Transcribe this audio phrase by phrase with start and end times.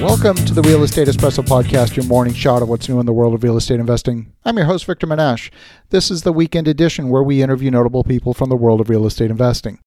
[0.00, 3.12] Welcome to the Real Estate Espresso Podcast, your morning shot of what's new in the
[3.12, 4.32] world of real estate investing.
[4.44, 5.50] I'm your host, Victor Menasce.
[5.90, 9.06] This is the weekend edition where we interview notable people from the world of real
[9.06, 9.80] estate investing.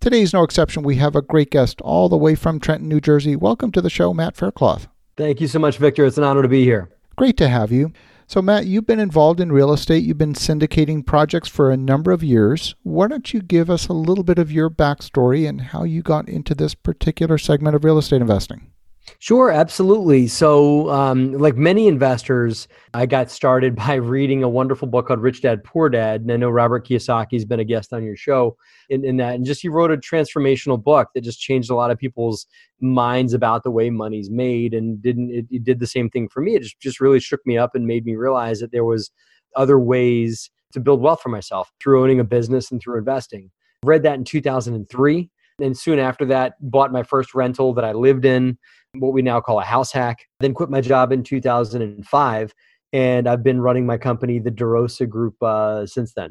[0.00, 0.82] Today is no exception.
[0.82, 3.36] We have a great guest all the way from Trenton, New Jersey.
[3.36, 4.86] Welcome to the show, Matt Faircloth.
[5.16, 6.04] Thank you so much, Victor.
[6.04, 6.90] It's an honor to be here.
[7.16, 7.90] Great to have you.
[8.26, 10.04] So, Matt, you've been involved in real estate.
[10.04, 12.74] You've been syndicating projects for a number of years.
[12.82, 16.28] Why don't you give us a little bit of your backstory and how you got
[16.28, 18.70] into this particular segment of real estate investing?
[19.18, 20.26] Sure, absolutely.
[20.26, 25.42] So, um, like many investors, I got started by reading a wonderful book called Rich
[25.42, 26.22] Dad Poor Dad.
[26.22, 28.56] And I know Robert Kiyosaki's been a guest on your show
[28.88, 29.34] in, in that.
[29.34, 32.46] And just he wrote a transformational book that just changed a lot of people's
[32.80, 36.40] minds about the way money's made and didn't it, it did the same thing for
[36.40, 36.54] me.
[36.54, 39.10] It just, just really shook me up and made me realize that there was
[39.56, 43.50] other ways to build wealth for myself through owning a business and through investing.
[43.84, 45.30] read that in 2003
[45.60, 48.58] and soon after that bought my first rental that I lived in
[48.94, 50.26] what we now call a house hack.
[50.40, 52.54] Then quit my job in 2005,
[52.92, 56.30] and I've been running my company, the DeRosa Group, uh, since then.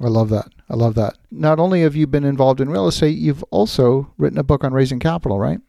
[0.00, 0.48] I love that.
[0.68, 1.16] I love that.
[1.30, 4.72] Not only have you been involved in real estate, you've also written a book on
[4.72, 5.60] raising capital, right?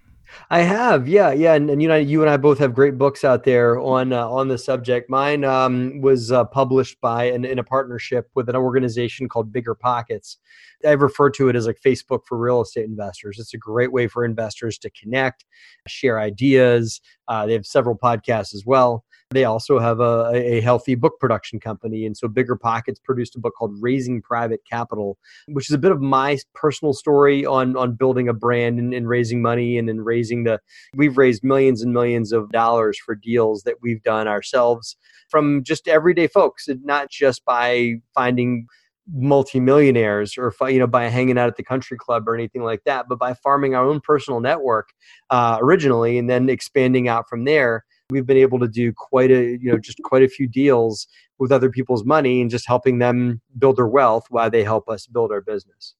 [0.49, 3.23] I have, yeah, yeah, and, and you know, you and I both have great books
[3.23, 5.09] out there on uh, on the subject.
[5.09, 9.75] Mine um, was uh, published by an, in a partnership with an organization called Bigger
[9.75, 10.37] Pockets.
[10.85, 13.39] I refer to it as like Facebook for real estate investors.
[13.39, 15.45] It's a great way for investors to connect,
[15.87, 17.01] share ideas.
[17.27, 19.03] Uh, they have several podcasts as well.
[19.31, 22.05] They also have a, a healthy book production company.
[22.05, 25.17] And so Bigger Pockets produced a book called Raising Private Capital,
[25.47, 29.09] which is a bit of my personal story on, on building a brand and, and
[29.09, 30.59] raising money and, then raising the,
[30.95, 34.95] we've raised millions and millions of dollars for deals that we've done ourselves
[35.29, 38.67] from just everyday folks, not just by finding
[39.07, 43.05] multimillionaires or you know by hanging out at the country club or anything like that
[43.07, 44.89] but by farming our own personal network
[45.29, 49.57] uh, originally and then expanding out from there we've been able to do quite a
[49.59, 51.07] you know just quite a few deals
[51.39, 55.07] with other people's money and just helping them build their wealth while they help us
[55.07, 55.95] build our business.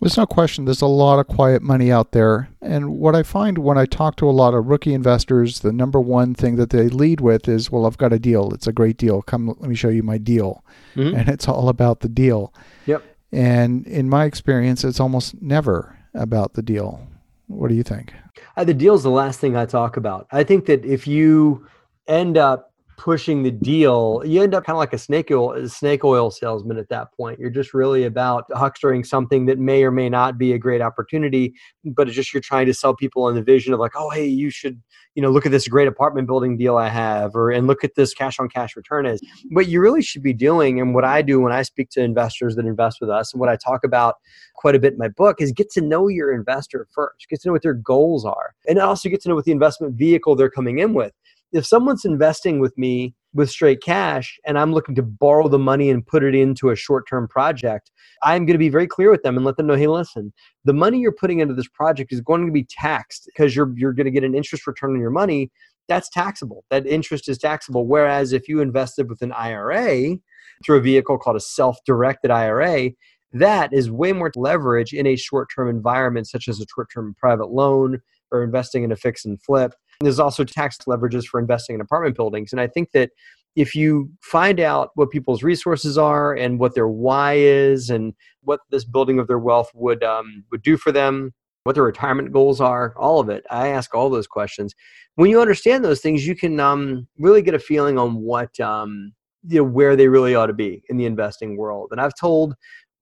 [0.00, 2.48] There's no question there's a lot of quiet money out there.
[2.60, 6.00] And what i find when i talk to a lot of rookie investors the number
[6.00, 8.52] one thing that they lead with is well i've got a deal.
[8.52, 9.22] It's a great deal.
[9.22, 10.64] Come let me show you my deal.
[10.96, 11.16] Mm-hmm.
[11.16, 12.52] and it's all about the deal.
[12.86, 13.04] Yep.
[13.32, 17.06] And in my experience it's almost never about the deal
[17.50, 18.14] what do you think?
[18.56, 20.26] Uh, the deal is the last thing I talk about.
[20.30, 21.66] I think that if you
[22.06, 22.69] end up
[23.00, 26.76] pushing the deal, you end up kind of like a snake oil snake oil salesman
[26.76, 27.38] at that point.
[27.38, 31.54] You're just really about huckstering something that may or may not be a great opportunity,
[31.82, 34.26] but it's just you're trying to sell people on the vision of like, oh hey,
[34.26, 34.82] you should,
[35.14, 37.94] you know, look at this great apartment building deal I have, or and look at
[37.94, 39.22] this cash on cash return is.
[39.48, 42.54] What you really should be doing, and what I do when I speak to investors
[42.56, 44.16] that invest with us, and what I talk about
[44.56, 47.48] quite a bit in my book is get to know your investor first, get to
[47.48, 50.50] know what their goals are, and also get to know what the investment vehicle they're
[50.50, 51.12] coming in with
[51.52, 55.90] if someone's investing with me with straight cash and I'm looking to borrow the money
[55.90, 57.90] and put it into a short term project,
[58.22, 60.32] I'm going to be very clear with them and let them know hey, listen,
[60.64, 63.92] the money you're putting into this project is going to be taxed because you're, you're
[63.92, 65.50] going to get an interest return on your money.
[65.88, 66.64] That's taxable.
[66.70, 67.86] That interest is taxable.
[67.86, 70.16] Whereas if you invested with an IRA
[70.64, 72.90] through a vehicle called a self directed IRA,
[73.32, 77.14] that is way more leverage in a short term environment, such as a short term
[77.18, 78.00] private loan
[78.32, 82.16] or investing in a fix and flip there's also tax leverages for investing in apartment
[82.16, 82.52] buildings.
[82.52, 83.10] And I think that
[83.56, 88.60] if you find out what people's resources are and what their why is and what
[88.70, 91.32] this building of their wealth would um, would do for them,
[91.64, 93.44] what their retirement goals are, all of it.
[93.50, 94.74] I ask all those questions.
[95.16, 99.12] When you understand those things, you can um, really get a feeling on what um,
[99.48, 101.88] you know where they really ought to be in the investing world.
[101.90, 102.54] And I've told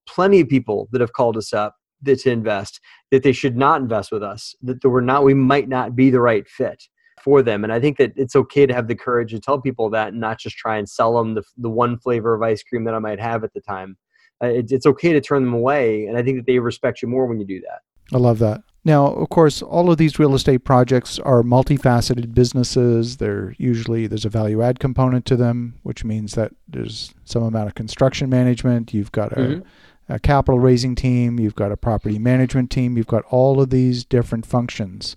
[0.06, 3.80] plenty of people that have called us up that to invest that they should not
[3.80, 6.82] invest with us that we're not we might not be the right fit
[7.22, 7.64] for them.
[7.64, 10.20] And i think that it's okay to have the courage to tell people that and
[10.20, 12.98] not just try and sell them the, the one flavor of ice cream that i
[12.98, 13.96] might have at the time.
[14.42, 17.08] Uh, it, it's okay to turn them away and i think that they respect you
[17.08, 17.80] more when you do that.
[18.14, 18.62] I love that.
[18.84, 23.16] Now of course all of these real estate projects are multifaceted businesses.
[23.16, 27.68] They're usually there's a value add component to them which means that there's some amount
[27.68, 28.94] of construction management.
[28.94, 29.68] You've got a mm-hmm
[30.08, 34.04] a capital raising team, you've got a property management team, you've got all of these
[34.04, 35.16] different functions.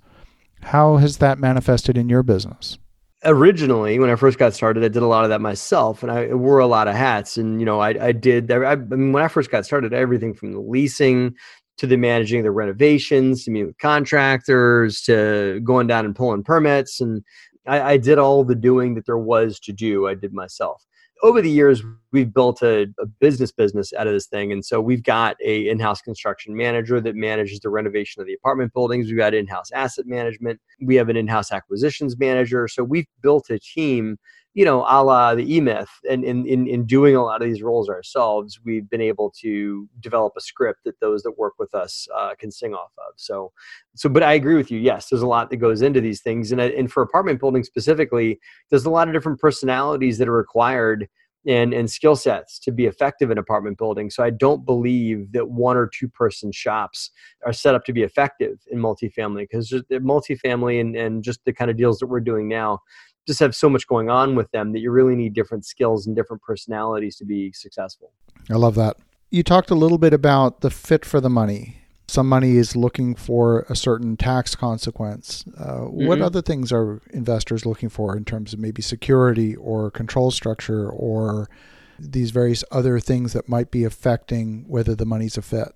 [0.63, 2.77] How has that manifested in your business?
[3.23, 6.33] Originally, when I first got started, I did a lot of that myself, and I
[6.33, 7.38] wore a lot of hats.
[7.38, 8.51] And you know, I, I did.
[8.51, 11.35] I, I mean, when I first got started, everything from the leasing
[11.77, 16.99] to the managing the renovations, to meet with contractors, to going down and pulling permits,
[16.99, 17.23] and
[17.67, 20.07] I, I did all the doing that there was to do.
[20.07, 20.83] I did myself
[21.23, 24.51] over the years we've built a, a, business business out of this thing.
[24.51, 28.73] And so we've got a in-house construction manager that manages the renovation of the apartment
[28.73, 29.07] buildings.
[29.07, 30.59] We've got in-house asset management.
[30.81, 32.68] We have an in-house acquisitions manager.
[32.68, 34.18] So we've built a team
[34.53, 37.62] you know, a la the E-Myth, and in, in, in doing a lot of these
[37.62, 42.07] roles ourselves, we've been able to develop a script that those that work with us
[42.18, 43.13] uh, can sing off of.
[43.15, 43.53] So,
[43.95, 44.77] so, but I agree with you.
[44.80, 48.39] Yes, there's a lot that goes into these things, and and for apartment building specifically,
[48.69, 51.07] there's a lot of different personalities that are required
[51.48, 54.09] and and skill sets to be effective in apartment building.
[54.09, 57.09] So I don't believe that one or two person shops
[57.45, 61.71] are set up to be effective in multifamily because multifamily and and just the kind
[61.71, 62.80] of deals that we're doing now
[63.27, 66.15] just have so much going on with them that you really need different skills and
[66.15, 68.12] different personalities to be successful.
[68.50, 68.97] I love that.
[69.29, 71.77] You talked a little bit about the fit for the money.
[72.07, 75.45] Some money is looking for a certain tax consequence.
[75.57, 76.07] Uh, mm-hmm.
[76.07, 80.89] What other things are investors looking for in terms of maybe security or control structure
[80.89, 81.50] or
[81.97, 85.69] these various other things that might be affecting whether the money's a fit?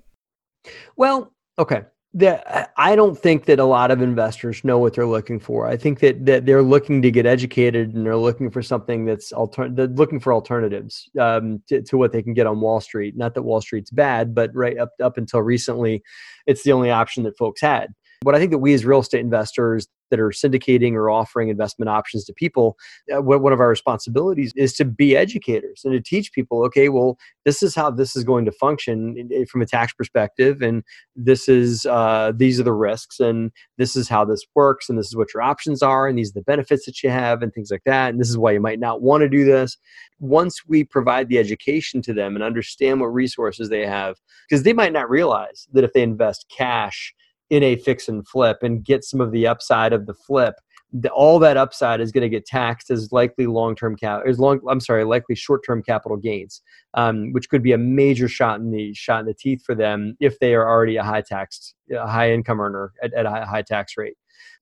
[0.97, 1.83] Well, okay
[2.15, 5.67] that I don't think that a lot of investors know what they're looking for.
[5.67, 9.33] I think that that they're looking to get educated and they're looking for something that's
[9.33, 13.17] alter- they're looking for alternatives um, to, to what they can get on Wall Street.
[13.17, 16.03] Not that Wall Street's bad, but right up up until recently,
[16.47, 17.93] it's the only option that folks had.
[18.25, 21.89] What I think that we as real estate investors that are syndicating or offering investment
[21.89, 22.75] options to people,
[23.15, 27.19] uh, one of our responsibilities is to be educators and to teach people, okay, well,
[27.43, 30.83] this is how this is going to function from a tax perspective, and
[31.15, 35.07] this is uh, these are the risks, and this is how this works, and this
[35.07, 37.69] is what your options are, and these are the benefits that you have, and things
[37.69, 39.77] like that, and this is why you might not want to do this.
[40.19, 44.15] Once we provide the education to them and understand what resources they have,
[44.49, 47.13] because they might not realize that if they invest cash
[47.49, 50.55] in a fix and flip and get some of the upside of the flip
[50.93, 54.59] the, all that upside is going to get taxed as likely long-term cap as long
[54.69, 56.61] i'm sorry likely short-term capital gains
[56.93, 60.15] um, which could be a major shot in the shot in the teeth for them
[60.19, 63.61] if they are already a high taxed a high income earner at, at a high
[63.61, 64.15] tax rate.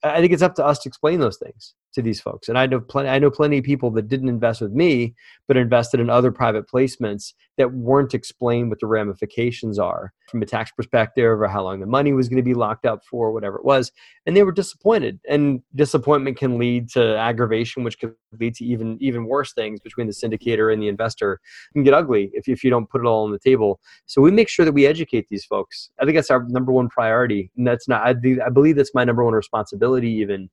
[0.04, 2.50] I think it's up to us to explain those things to these folks.
[2.50, 5.16] And I know plenty I know plenty of people that didn't invest with me,
[5.48, 10.46] but invested in other private placements that weren't explained what the ramifications are from a
[10.46, 13.58] tax perspective or how long the money was going to be locked up for, whatever
[13.58, 13.92] it was.
[14.26, 15.20] And they were disappointed.
[15.30, 20.08] And disappointment can lead to aggravation, which can lead to even even worse things between
[20.08, 21.40] the syndicator and the investor.
[21.74, 23.80] Can get ugly if, if you don't put it all on the table.
[24.06, 25.92] So we make sure that we educate these folks.
[26.00, 27.52] I think that's our number one priority.
[27.58, 28.16] And that's not I,
[28.46, 30.50] I believe that's my number one responsibility even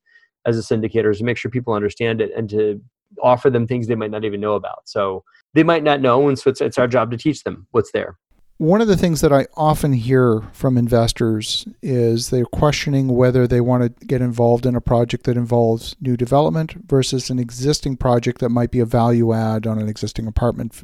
[0.47, 2.81] as a syndicator is to make sure people understand it and to
[3.23, 4.89] offer them things they might not even know about.
[4.89, 7.93] So they might not know, and so it's, it's our job to teach them what's
[7.93, 8.17] there.
[8.59, 13.63] One of the things that I often hear from investors is they're questioning whether they
[13.63, 18.39] want to get involved in a project that involves new development versus an existing project
[18.41, 20.83] that might be a value add on an existing apartment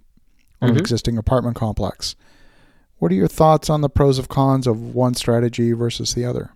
[0.63, 0.77] on mm-hmm.
[0.77, 2.17] an existing apartment complex.
[2.97, 6.53] What are your thoughts on the pros and cons of one strategy versus the other?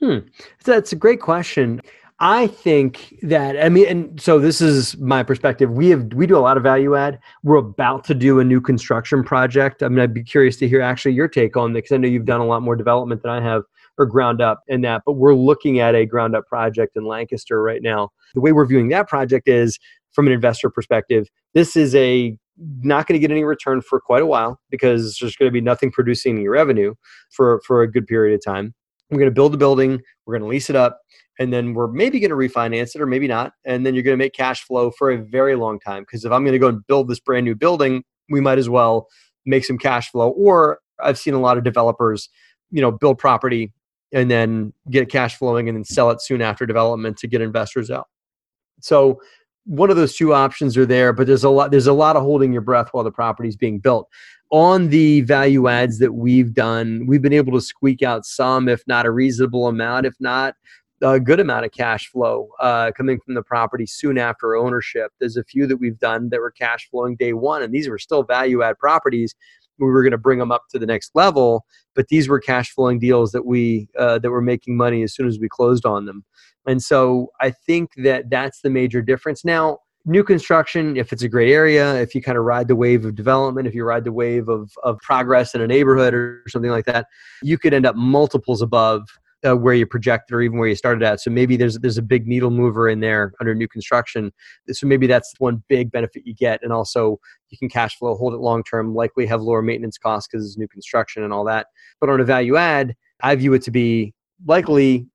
[0.00, 0.18] Hmm.
[0.64, 1.80] That's a great question.
[2.20, 5.72] I think that I mean, and so this is my perspective.
[5.72, 7.18] We have we do a lot of value add.
[7.42, 9.82] We're about to do a new construction project.
[9.82, 12.06] I mean, I'd be curious to hear actually your take on that because I know
[12.06, 13.62] you've done a lot more development than I have
[13.98, 15.02] or ground up in that.
[15.04, 18.10] But we're looking at a ground up project in Lancaster right now.
[18.34, 19.78] The way we're viewing that project is
[20.12, 21.28] from an investor perspective.
[21.52, 25.34] This is a not going to get any return for quite a while because there's
[25.34, 26.94] going to be nothing producing any revenue
[27.30, 28.72] for for a good period of time.
[29.10, 30.00] We're going to build a building.
[30.26, 31.00] We're going to lease it up
[31.38, 34.16] and then we're maybe going to refinance it or maybe not and then you're going
[34.16, 36.68] to make cash flow for a very long time because if i'm going to go
[36.68, 39.08] and build this brand new building we might as well
[39.46, 42.28] make some cash flow or i've seen a lot of developers
[42.70, 43.72] you know build property
[44.12, 47.90] and then get cash flowing and then sell it soon after development to get investors
[47.90, 48.08] out
[48.80, 49.20] so
[49.64, 52.22] one of those two options are there but there's a lot there's a lot of
[52.22, 54.08] holding your breath while the property is being built
[54.50, 58.82] on the value adds that we've done we've been able to squeak out some if
[58.86, 60.54] not a reasonable amount if not
[61.02, 65.12] a good amount of cash flow uh, coming from the property soon after ownership.
[65.20, 67.98] There's a few that we've done that were cash flowing day one, and these were
[67.98, 69.34] still value add properties.
[69.78, 71.64] We were going to bring them up to the next level,
[71.94, 75.26] but these were cash flowing deals that we uh, that were making money as soon
[75.26, 76.24] as we closed on them.
[76.66, 79.44] And so I think that that's the major difference.
[79.44, 83.04] Now, new construction, if it's a great area, if you kind of ride the wave
[83.04, 86.70] of development, if you ride the wave of, of progress in a neighborhood or something
[86.70, 87.06] like that,
[87.42, 89.02] you could end up multiples above
[89.46, 91.20] uh, where you projected or even where you started at.
[91.20, 94.32] So maybe there's there's a big needle mover in there under new construction.
[94.70, 97.18] So maybe that's one big benefit you get, and also
[97.50, 100.58] you can cash flow, hold it long term, likely have lower maintenance costs because it's
[100.58, 101.66] new construction and all that.
[102.00, 104.14] But on a value add, I view it to be
[104.46, 105.06] likely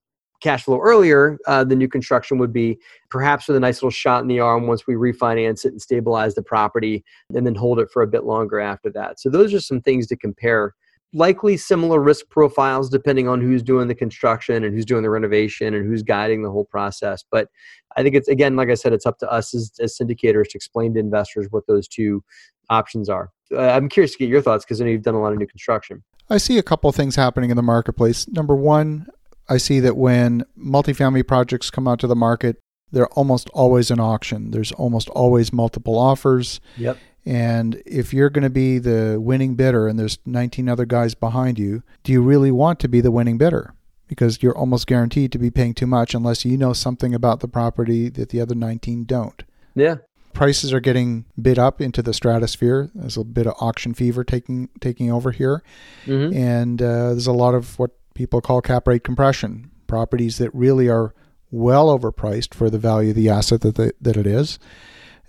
[0.41, 2.77] cash flow earlier uh, than new construction would be,
[3.09, 6.36] perhaps with a nice little shot in the arm once we refinance it and stabilize
[6.36, 7.03] the property,
[7.36, 9.19] and then hold it for a bit longer after that.
[9.19, 10.74] So those are some things to compare.
[11.13, 15.74] Likely similar risk profiles depending on who's doing the construction and who's doing the renovation
[15.74, 17.24] and who's guiding the whole process.
[17.32, 17.50] But
[17.98, 20.56] I think it's again, like I said, it's up to us as, as syndicators to
[20.56, 22.24] explain to investors what those two
[22.70, 23.32] options are.
[23.51, 25.39] Uh, I'm curious to get your thoughts because I know you've done a lot of
[25.39, 26.04] new construction.
[26.30, 28.28] I see a couple of things happening in the marketplace.
[28.28, 29.08] Number one,
[29.50, 32.60] I see that when multifamily projects come out to the market,
[32.92, 34.51] they're almost always an auction.
[34.51, 36.60] There's almost always multiple offers.
[36.78, 36.98] Yep.
[37.29, 41.59] And if you're going to be the winning bidder and there's 19 other guys behind
[41.59, 43.75] you, do you really want to be the winning bidder?
[44.07, 47.48] Because you're almost guaranteed to be paying too much unless you know something about the
[47.48, 49.43] property that the other 19 don't.
[49.75, 49.98] Yeah.
[50.33, 52.89] Prices are getting bid up into the stratosphere.
[52.95, 55.62] There's a bit of auction fever taking taking over here,
[56.07, 56.33] Mhm.
[56.36, 59.69] and uh, there's a lot of what people call cap rate compression.
[59.86, 61.13] Properties that really are
[61.51, 64.59] well overpriced for the value of the asset that they, that it is,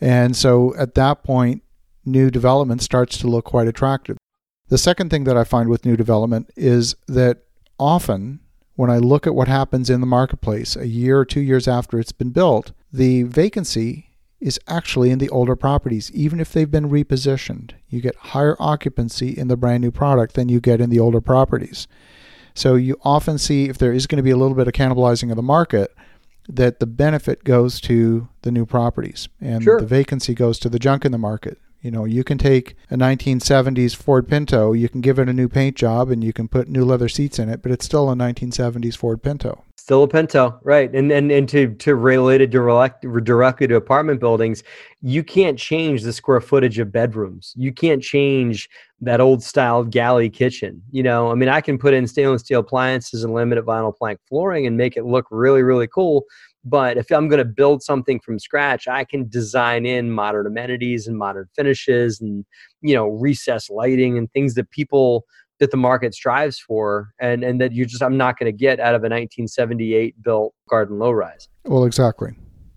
[0.02, 1.62] and so at that point,
[2.04, 4.16] new development starts to look quite attractive.
[4.68, 7.38] The second thing that I find with new development is that
[7.78, 8.40] often
[8.76, 11.98] when I look at what happens in the marketplace a year or two years after
[11.98, 16.88] it's been built, the vacancy is actually in the older properties, even if they've been
[16.88, 17.72] repositioned.
[17.88, 21.20] You get higher occupancy in the brand new product than you get in the older
[21.20, 21.86] properties.
[22.54, 25.30] So you often see if there is going to be a little bit of cannibalizing
[25.30, 25.94] of the market,
[26.48, 29.78] that the benefit goes to the new properties and Sure.
[29.80, 31.58] the vacancy goes to the junk in the market.
[31.80, 35.48] You know, you can take a 1970s Ford Pinto, you can give it a new
[35.48, 38.14] paint job and you can put new leather seats in it, but it's still a
[38.14, 39.64] 1970s Ford Pinto.
[39.76, 40.94] Still a Pinto, right?
[40.94, 44.62] And and and to to relate it direct, directly to apartment buildings,
[45.00, 47.54] you can't change the square footage of bedrooms.
[47.56, 48.68] You can't change
[49.00, 50.82] that old style galley kitchen.
[50.90, 54.20] You know, I mean, I can put in stainless steel appliances and laminate vinyl plank
[54.28, 56.26] flooring and make it look really really cool.
[56.64, 61.06] But if I'm going to build something from scratch, I can design in modern amenities
[61.06, 62.44] and modern finishes and
[62.82, 65.24] you know recessed lighting and things that people
[65.58, 68.80] that the market strives for and and that you just I'm not going to get
[68.80, 71.48] out of a 1978 built garden low rise.
[71.64, 72.32] Well, exactly.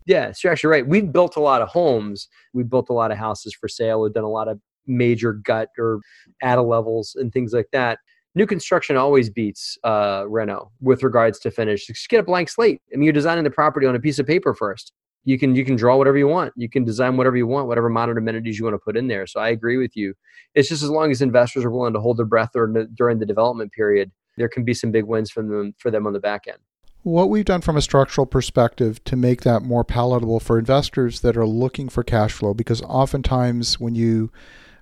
[0.05, 0.87] Yeah, so you're actually right.
[0.87, 2.27] We've built a lot of homes.
[2.53, 4.01] We've built a lot of houses for sale.
[4.01, 5.99] We've done a lot of major gut or
[6.41, 7.99] add levels and things like that.
[8.35, 11.85] New construction always beats uh, reno with regards to finish.
[11.85, 12.81] Just get a blank slate.
[12.91, 14.91] I mean, you're designing the property on a piece of paper first.
[15.25, 16.51] You can you can draw whatever you want.
[16.57, 19.25] You can design whatever you want, whatever modern amenities you want to put in there.
[19.27, 20.13] So I agree with you.
[20.55, 23.25] It's just as long as investors are willing to hold their breath the, during the
[23.25, 26.41] development period, there can be some big wins for them for them on the back
[26.47, 26.57] end.
[27.03, 31.37] What we've done from a structural perspective to make that more palatable for investors that
[31.37, 34.31] are looking for cash flow, because oftentimes when you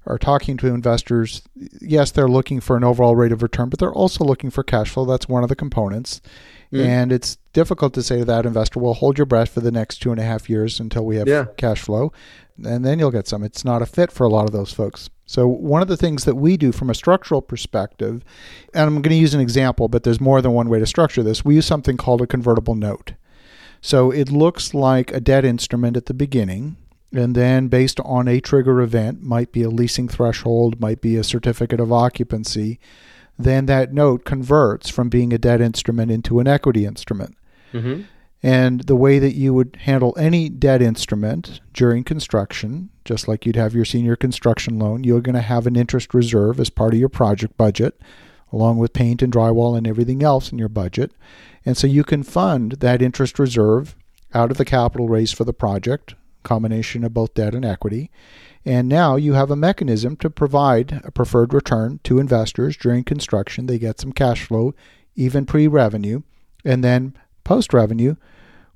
[0.05, 1.43] are talking to investors,
[1.79, 4.89] yes, they're looking for an overall rate of return, but they're also looking for cash
[4.89, 5.05] flow.
[5.05, 6.22] That's one of the components.
[6.74, 6.86] Mm.
[6.86, 9.98] And it's difficult to say to that investor, well, hold your breath for the next
[9.98, 11.46] two and a half years until we have Yeah.
[11.58, 12.12] cash flow,
[12.63, 13.43] and then you'll get some.
[13.43, 15.10] It's not a fit for a lot of those folks.
[15.25, 18.24] So, one of the things that we do from a structural perspective,
[18.74, 21.24] and I'm going to use an example, but there's more than one way to structure
[21.24, 23.13] this, we use something called a convertible note.
[23.81, 26.77] So, it looks like a debt instrument at the beginning.
[27.13, 31.24] And then, based on a trigger event, might be a leasing threshold, might be a
[31.24, 32.80] certificate of occupancy,
[33.38, 37.36] then that note converts from being a debt instrument into an equity instrument.
[37.74, 38.03] Mm-hmm.
[38.44, 43.56] And the way that you would handle any debt instrument during construction, just like you'd
[43.56, 47.00] have your senior construction loan, you're going to have an interest reserve as part of
[47.00, 48.00] your project budget,
[48.51, 51.12] along with paint and drywall and everything else in your budget.
[51.65, 53.96] And so you can fund that interest reserve
[54.34, 58.12] out of the capital raised for the project, combination of both debt and equity.
[58.65, 63.65] And now you have a mechanism to provide a preferred return to investors during construction.
[63.65, 64.74] They get some cash flow,
[65.15, 66.21] even pre revenue.
[66.63, 68.15] And then post revenue,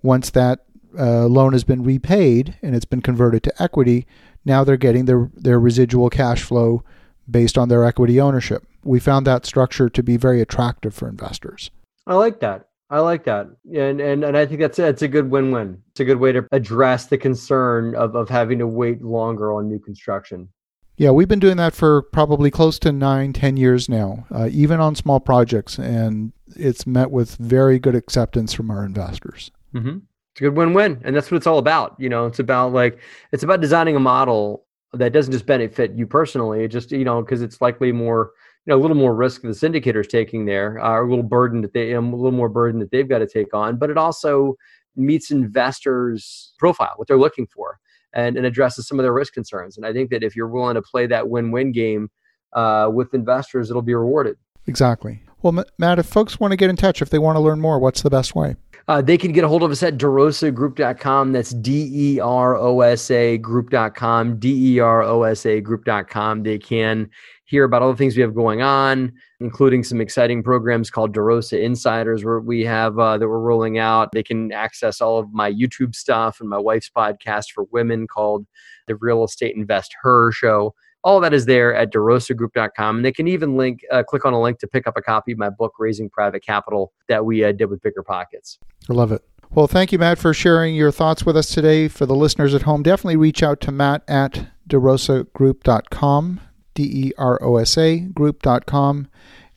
[0.02, 0.66] once that
[0.98, 4.08] uh, loan has been repaid and it's been converted to equity,
[4.44, 6.84] now they're getting their, their residual cash flow
[7.30, 8.66] based on their equity ownership.
[8.84, 11.72] We found that structure to be very attractive for investors.
[12.08, 12.70] I like that.
[12.90, 15.82] I like that, and and and I think that's it's a good win-win.
[15.92, 19.68] It's a good way to address the concern of of having to wait longer on
[19.68, 20.50] new construction.
[20.98, 24.80] Yeah, we've been doing that for probably close to nine, ten years now, uh, even
[24.80, 29.52] on small projects, and it's met with very good acceptance from our investors.
[29.74, 29.98] Mm-hmm.
[30.34, 31.96] It's a good win-win, and that's what it's all about.
[31.98, 33.00] You know, it's about like
[33.32, 36.64] it's about designing a model that doesn't just benefit you personally.
[36.64, 38.32] It just you know because it's likely more
[38.66, 41.62] you know a little more risk the syndicator is taking there, uh, a little burden
[41.62, 43.98] that they um, a little more burden that they've got to take on, but it
[43.98, 44.56] also
[44.96, 47.80] meets investors' profile, what they're looking for,
[48.14, 49.78] and, and addresses some of their risk concerns.
[49.78, 52.10] And I think that if you're willing to play that win-win game
[52.54, 54.38] uh, with investors, it'll be rewarded.
[54.68, 55.22] Exactly.
[55.42, 57.78] Well, Matt, if folks want to get in touch, if they want to learn more,
[57.78, 58.56] what's the best way?
[58.88, 61.32] Uh, they can get a hold of us at derosagroup.com.
[61.32, 66.44] That's D E R O S A group.com, D E R O S A group.com.
[66.44, 67.10] They can
[67.46, 71.62] hear about all the things we have going on, including some exciting programs called DeRosa
[71.62, 74.12] Insiders, where we have uh, that we're rolling out.
[74.12, 78.46] They can access all of my YouTube stuff and my wife's podcast for women called
[78.88, 80.74] the Real Estate Invest Her Show.
[81.04, 82.96] All that is there at derosagroup.com.
[82.98, 85.32] And they can even link, uh, click on a link to pick up a copy
[85.34, 88.58] of my book, Raising Private Capital, that we uh, did with Bigger Pockets.
[88.90, 89.24] I love it.
[89.52, 91.88] Well, thank you, Matt, for sharing your thoughts with us today.
[91.88, 96.42] For the listeners at home, definitely reach out to Matt at derosagroup.com,
[96.76, 99.08] D E R O S A group.com.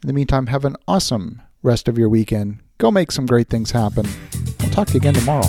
[0.02, 2.60] In the meantime, have an awesome rest of your weekend.
[2.78, 4.06] Go make some great things happen.
[4.60, 5.46] I'll talk to you again tomorrow.